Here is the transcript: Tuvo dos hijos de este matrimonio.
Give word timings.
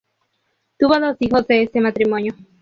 Tuvo 0.79 0.99
dos 0.99 1.15
hijos 1.19 1.45
de 1.45 1.61
este 1.61 1.79
matrimonio. 1.79 2.33